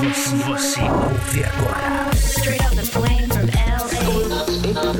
Você, 0.00 0.34
você 0.36 0.80
ouve 0.80 1.44
agora. 1.44 2.10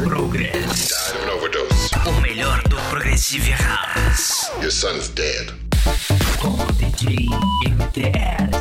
Progress. 0.04 0.92
O 2.07 2.21
melhor 2.21 2.62
do 2.65 2.77
Progressive 2.91 3.51
House. 3.53 4.51
Your 4.61 4.71
son's 4.71 5.09
dead. 5.09 5.55
Com 6.39 6.49
o 6.51 6.73
DJ 6.73 7.29
MTS. 7.67 8.60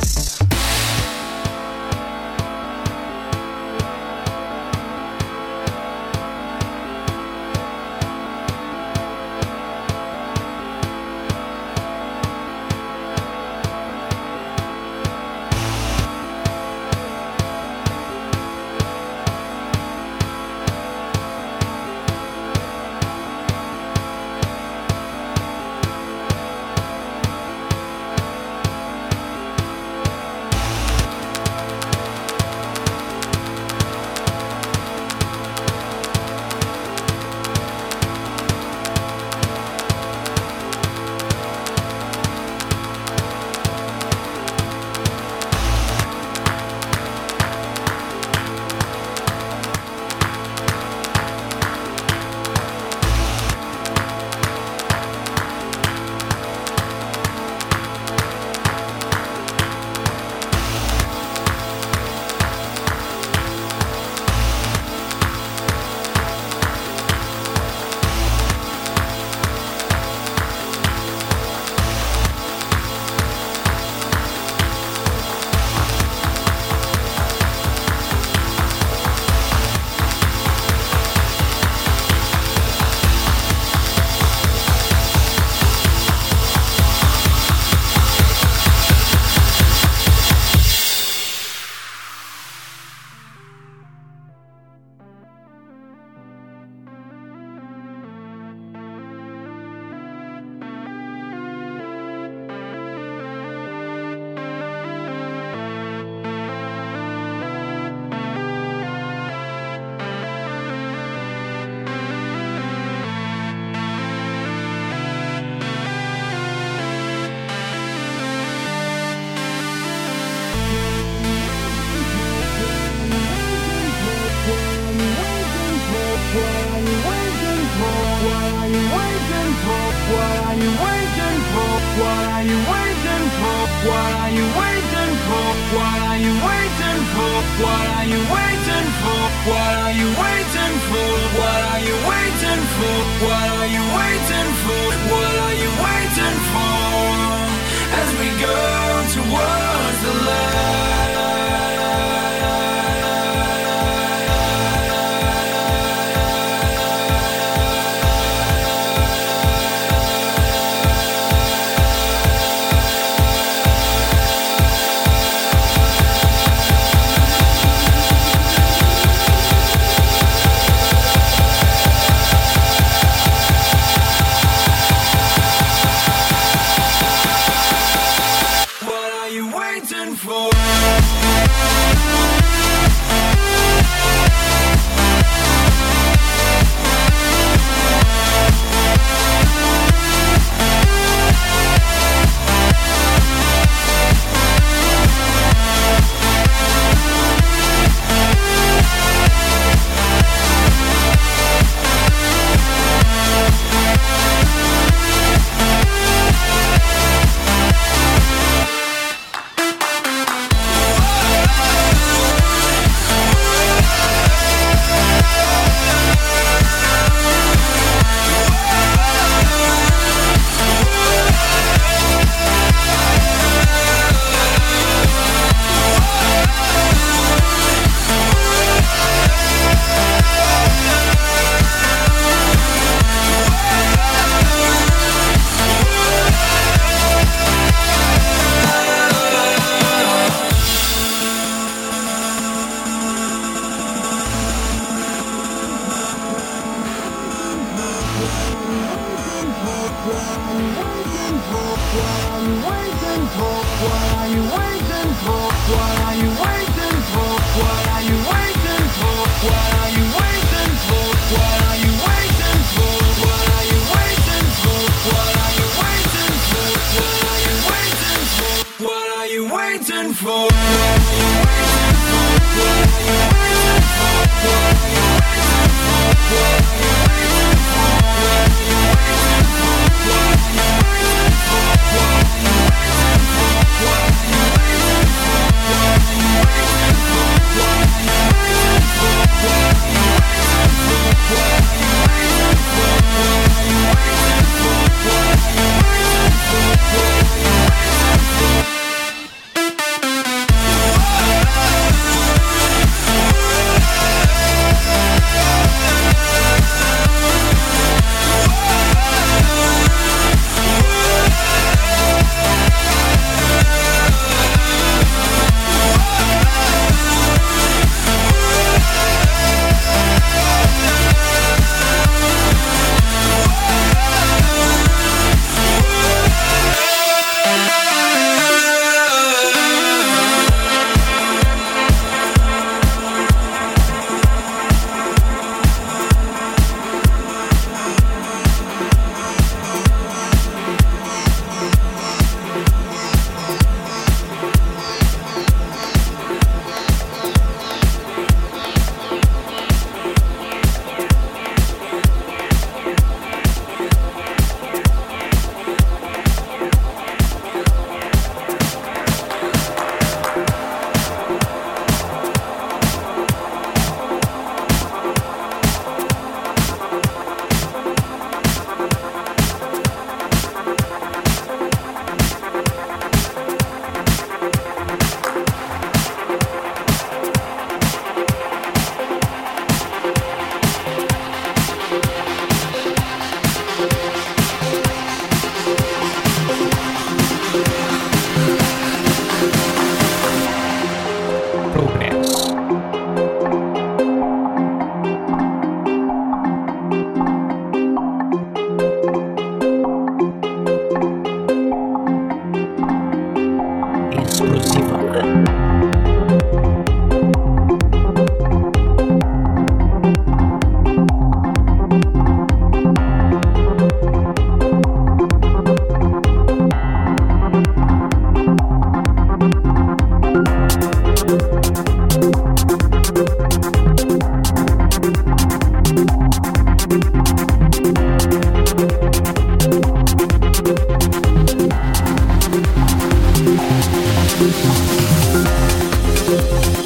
Friday 436.30 436.79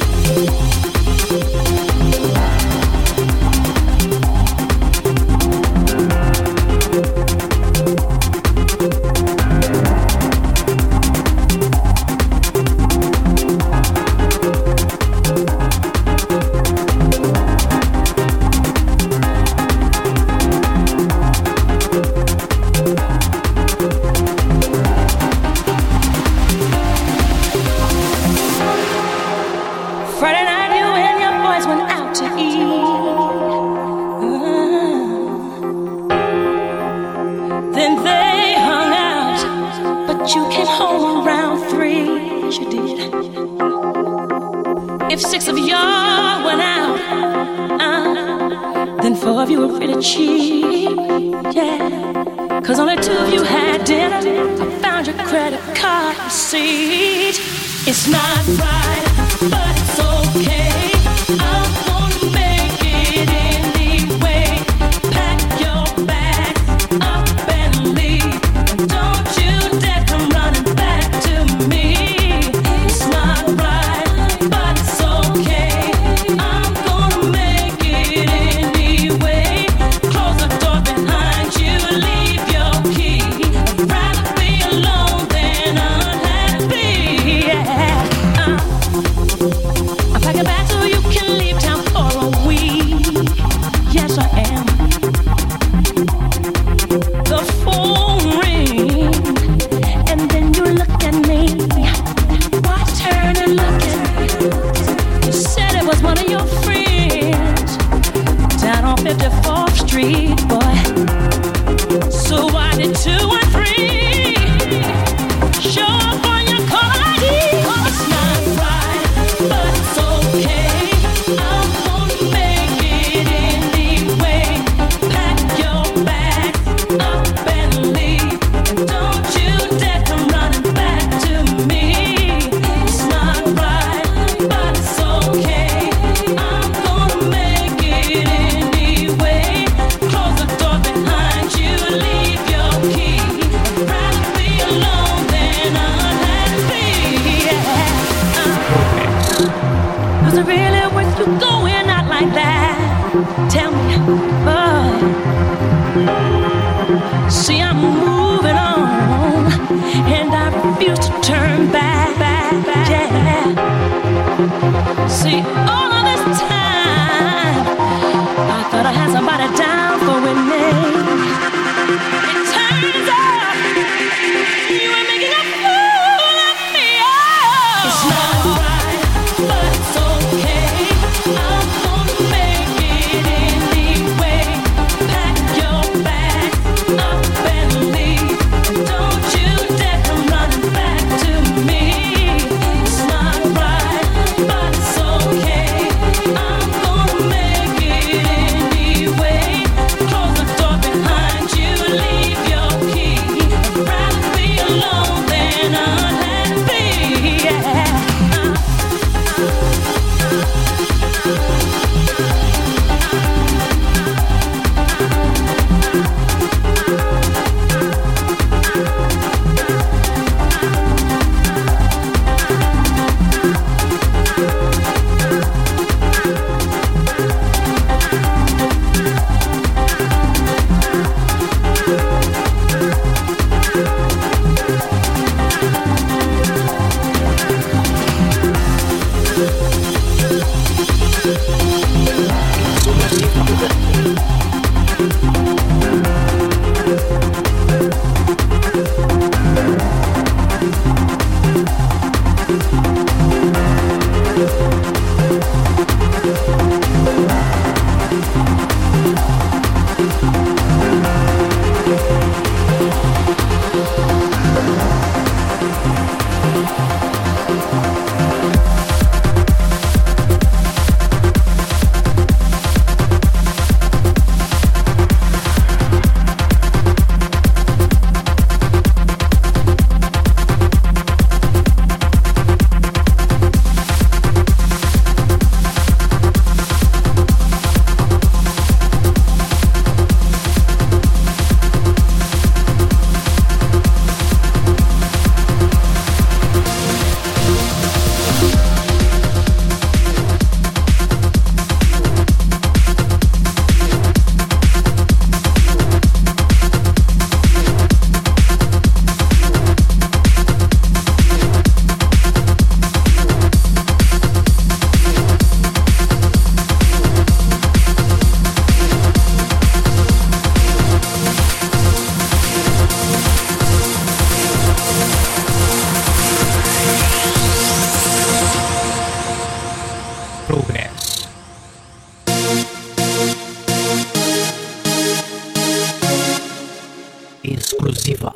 Exclusiva. 337.75 338.31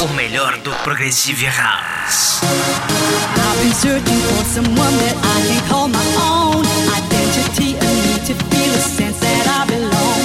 O 0.00 0.06
melhor 0.16 0.58
do 0.62 0.70
Progressive 0.82 1.46
House. 1.46 2.40
I've 2.42 3.60
been 3.60 3.74
searching 3.74 4.20
for 4.28 4.44
someone 4.44 4.96
that 5.04 5.16
I 5.20 5.38
can 5.46 5.60
call 5.68 5.88
my 5.88 6.06
own. 6.16 6.64
Identity, 6.96 7.76
a 7.76 7.84
need 7.84 8.24
to 8.24 8.34
feel 8.48 8.72
a 8.72 8.80
sense 8.80 9.18
that 9.20 9.46
I 9.46 9.66
belong. 9.66 10.20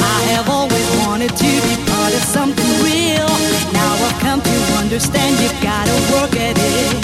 I 0.00 0.18
have 0.34 0.48
always 0.50 0.88
wanted 1.06 1.30
to 1.36 1.50
be 1.66 1.76
part 1.86 2.12
of 2.14 2.24
something 2.24 2.82
real. 2.82 3.30
Now 3.72 3.94
I've 3.94 4.18
come 4.20 4.42
to 4.42 4.56
understand 4.78 5.38
you 5.38 5.50
gotta 5.62 5.94
work 6.14 6.34
at 6.34 6.58
it. 6.58 6.96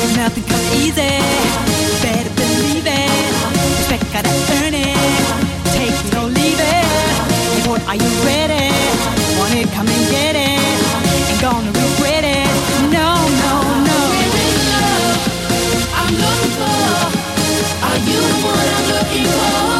'Cause 0.00 0.16
nothing 0.16 0.44
comes 0.44 0.72
easy. 0.74 1.20
Better 2.00 2.30
believe 2.30 2.32
it. 2.32 2.37
Gotta 4.18 4.34
earn 4.64 4.74
it. 4.74 4.96
Take 5.70 5.94
it 5.94 6.14
or 6.16 6.26
leave 6.26 6.58
it. 6.58 7.68
What 7.68 7.80
are 7.86 7.94
you 7.94 8.10
ready? 8.26 8.74
Want 9.38 9.54
it, 9.54 9.68
come 9.70 9.86
and 9.86 10.10
get 10.10 10.34
it. 10.34 10.58
Ain't 11.30 11.40
gonna 11.40 11.68
regret 11.68 12.24
it. 12.24 12.50
No, 12.90 13.14
no, 13.14 13.54
no. 13.86 13.98
I'm 15.94 16.14
looking 16.18 16.52
for. 16.58 16.78
Are 17.86 17.98
you 18.08 18.18
the 18.18 18.34
one 18.42 18.68
I'm 18.74 18.86
looking 18.90 19.26
for? 19.26 19.77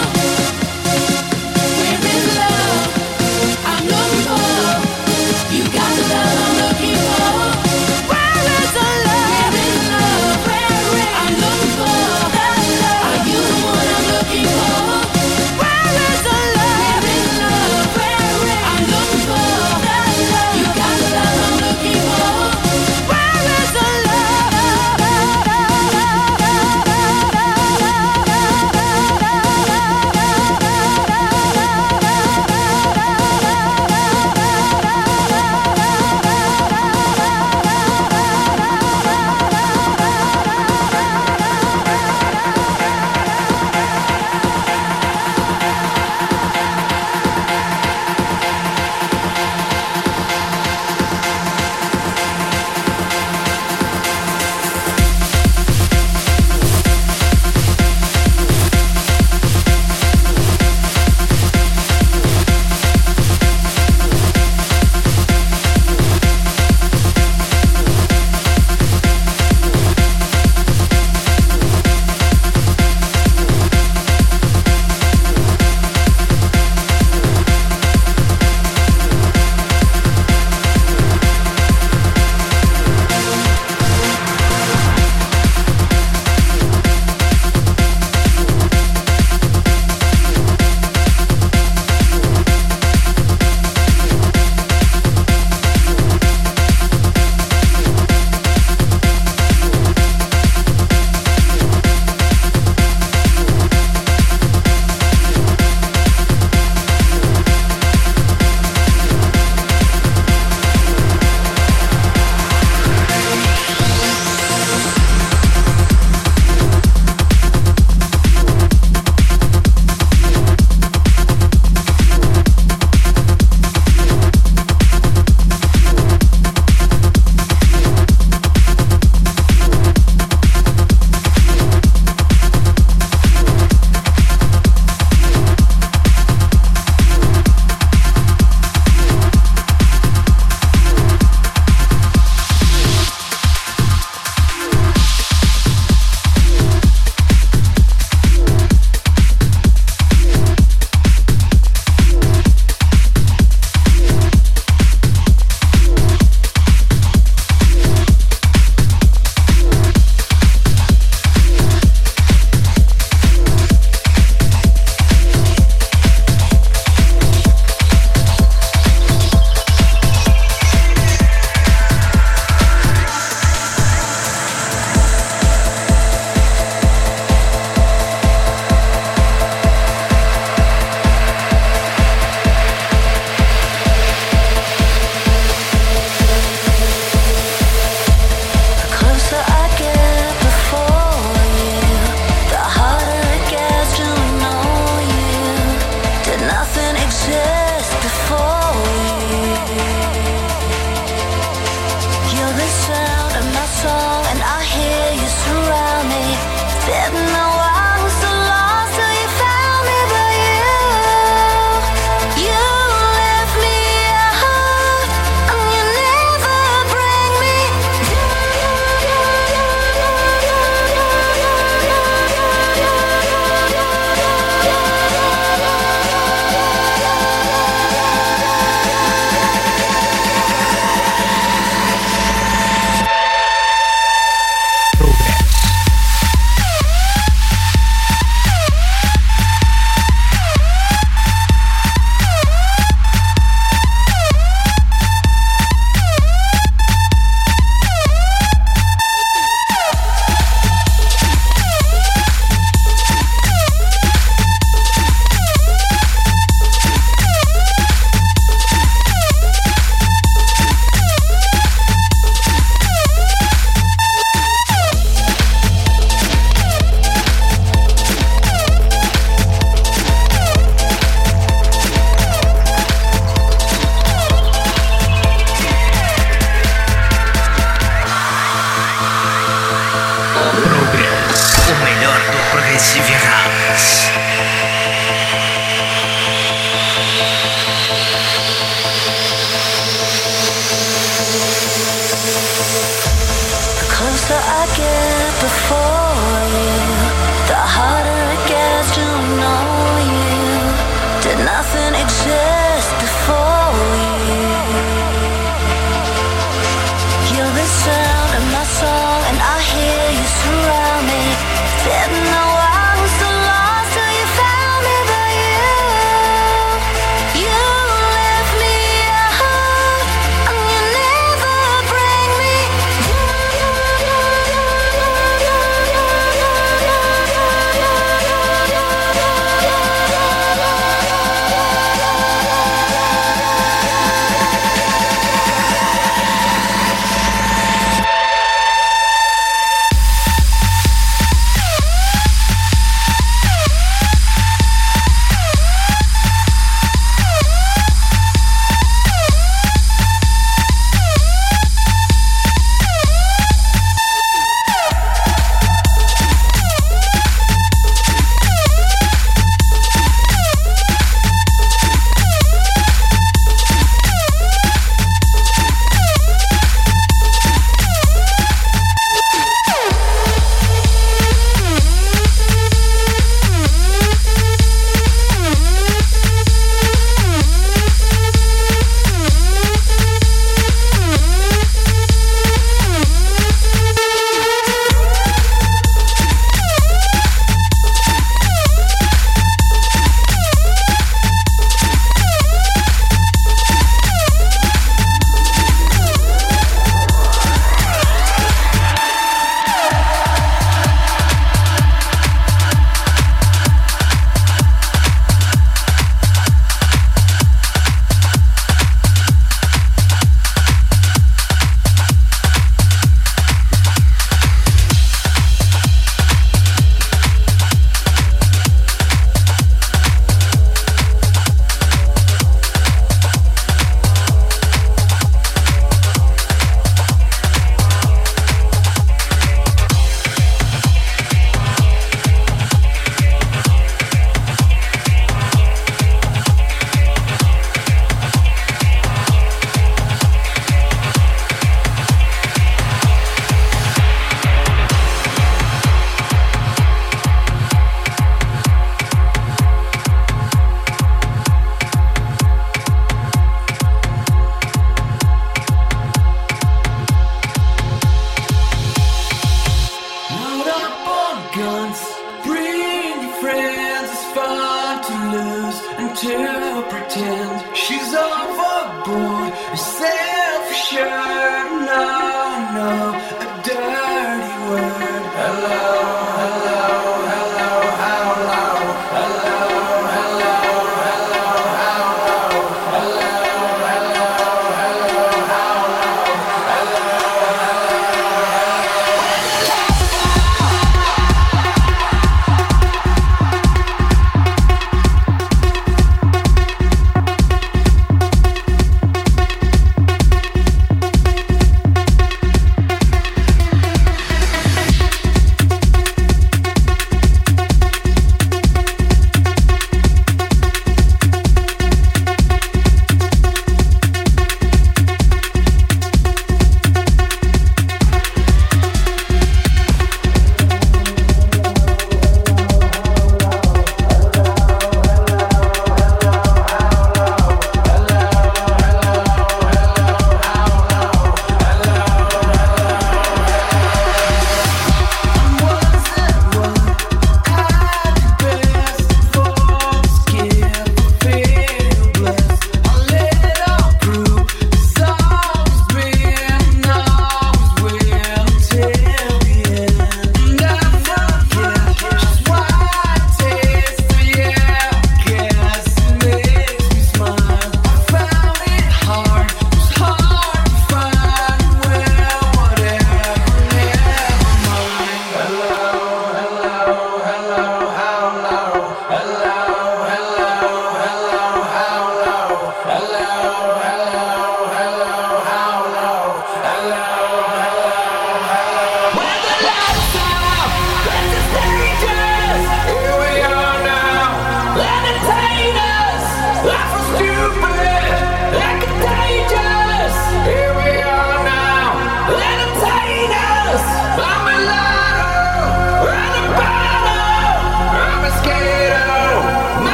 like 294.68 294.80
it 294.80 295.40
before 295.40 295.97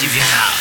Зиверал. 0.00 0.53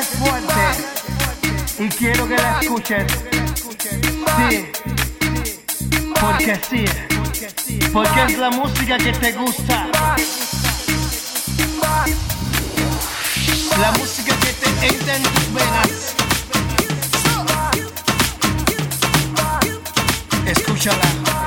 es 0.00 0.06
fuerte 0.06 0.54
y 1.78 1.88
quiero 1.88 2.26
que 2.26 2.36
la 2.36 2.60
escuches. 2.60 3.12
Sí, 4.48 4.66
porque 6.20 6.60
sí, 6.68 6.84
porque 7.92 8.24
es 8.24 8.38
la 8.38 8.50
música 8.50 8.96
que 8.98 9.12
te 9.12 9.32
gusta. 9.32 9.88
La 13.78 13.92
música 13.92 14.34
que 14.36 14.52
te 14.52 14.86
entra 14.86 15.16
en 15.16 15.22
tus 15.22 15.54
venas. 15.54 16.14
Escúchala. 20.46 21.39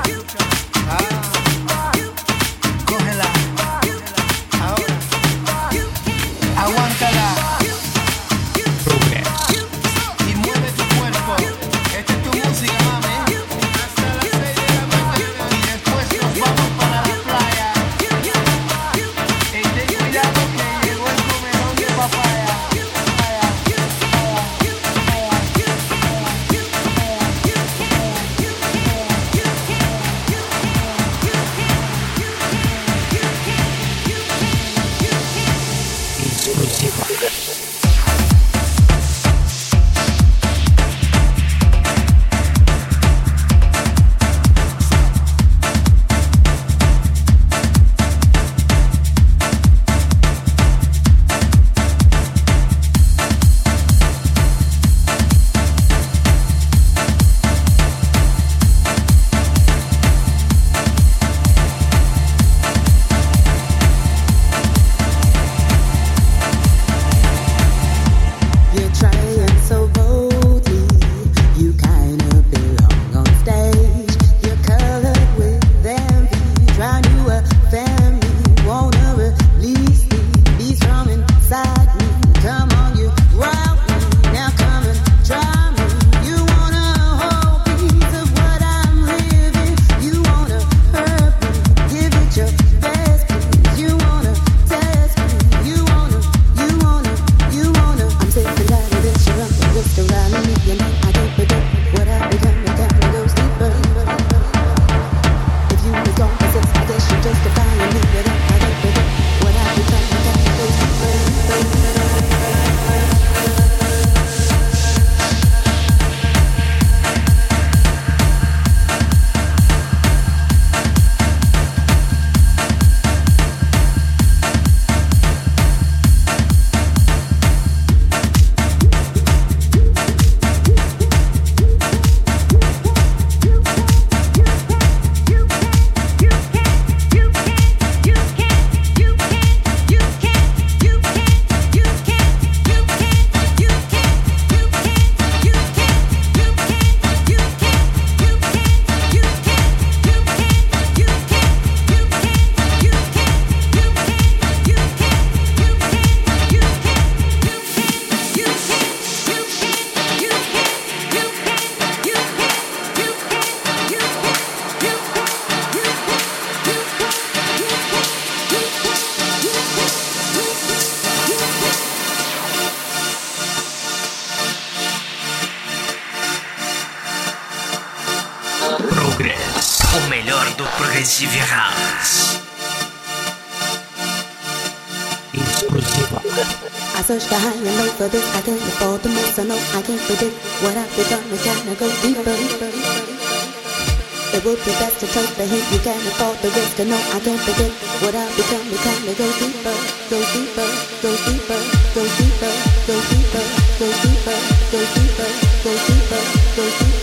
to 195.06 195.12
take 195.12 195.34
the 195.36 195.44
hit. 195.44 195.64
You 195.72 195.78
can't 195.80 196.00
afford 196.06 196.38
the 196.40 196.48
risk. 196.48 196.80
And 196.80 196.90
no, 196.90 196.96
I 196.96 197.20
can't 197.20 197.40
forget 197.40 197.70
what 198.00 198.14
I've 198.14 198.36
become. 198.36 198.66
It's 198.72 198.82
time 198.84 199.02
to 199.04 199.12
go 199.14 199.28
deeper, 199.40 199.76
go 200.10 200.18
deeper, 200.32 200.68
go 201.02 201.10
deeper, 201.24 201.60
go 201.94 202.02
deeper, 202.16 202.52
go 202.86 202.96
deeper, 203.10 203.44
go 203.78 203.86
deeper, 204.00 204.38
go 204.72 204.80
deeper, 204.94 205.30
go 205.62 205.72
deeper, 205.84 206.20
go 206.56 206.64
deeper. 206.78 206.93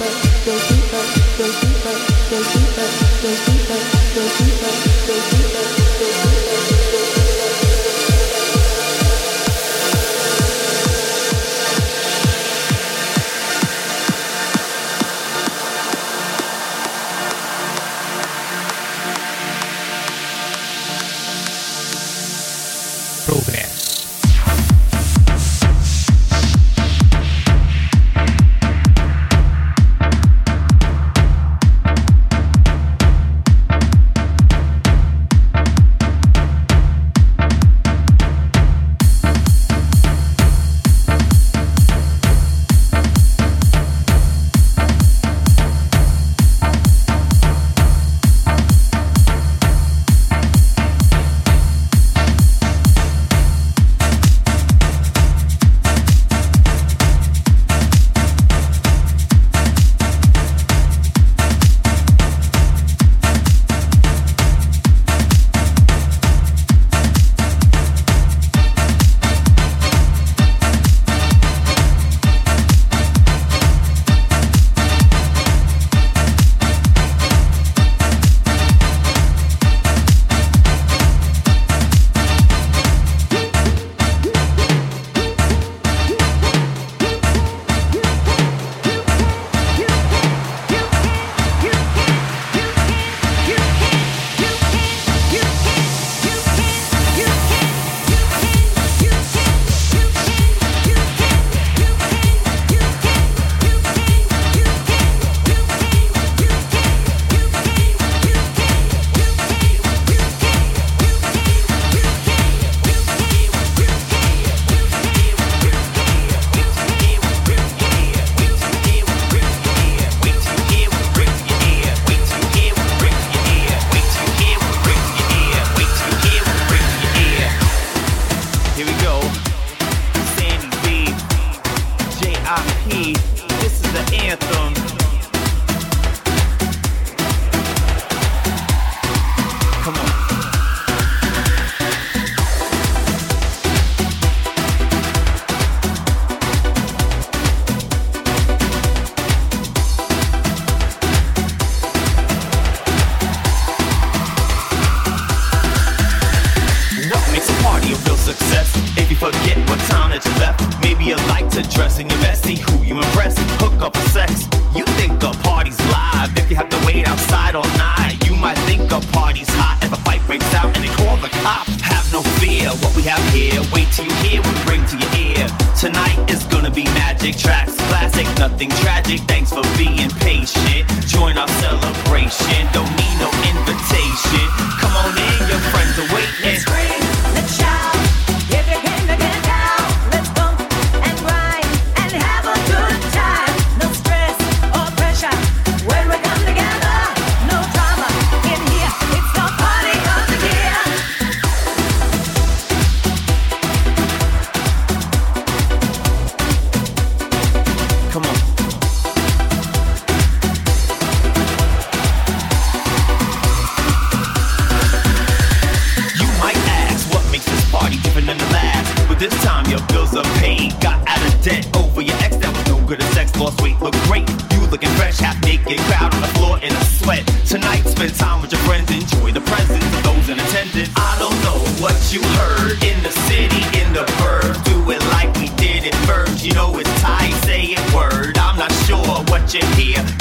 floor 223.41 223.51
sweet, 223.59 223.81
look 223.81 223.95
great. 224.05 224.29
You 224.53 224.61
looking 224.67 224.89
fresh, 224.99 225.17
half 225.17 225.41
naked, 225.43 225.79
crowd 225.89 226.13
on 226.13 226.21
the 226.21 226.27
floor 226.37 226.57
in 226.59 226.71
a 226.71 226.85
sweat. 226.85 227.25
Tonight, 227.45 227.81
spend 227.85 228.13
time 228.15 228.41
with 228.41 228.51
your 228.51 228.61
friends, 228.61 228.91
enjoy 228.91 229.31
the 229.31 229.41
presence 229.41 229.83
of 229.83 230.03
those 230.03 230.29
in 230.29 230.39
attendance. 230.39 230.89
I 230.95 231.15
don't 231.17 231.37
know 231.45 231.59
what 231.81 231.97
you 232.13 232.21
heard 232.21 232.77
in 232.83 233.01
the 233.01 233.11
city, 233.25 233.63
in 233.81 233.93
the 233.93 234.05
bird. 234.21 234.53
Do 234.63 234.77
it 234.91 235.01
like 235.15 235.33
we 235.37 235.49
did 235.57 235.85
it 235.85 235.95
first. 236.07 236.45
You 236.45 236.53
know 236.53 236.77
it's 236.77 237.01
tight, 237.01 237.33
say 237.45 237.73
it 237.77 237.93
word. 237.93 238.37
I'm 238.37 238.57
not 238.57 238.71
sure 238.85 239.23
what 239.31 239.53
you 239.53 239.65
hear. 239.77 240.20